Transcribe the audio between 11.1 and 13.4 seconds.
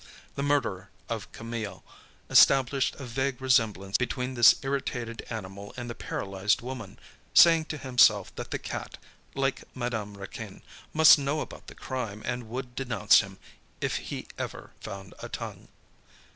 know about the crime and would denounce him,